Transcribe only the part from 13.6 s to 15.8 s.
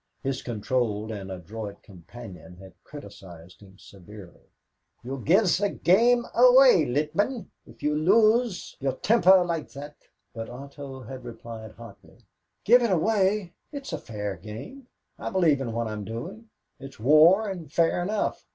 It's a fair game. I believe in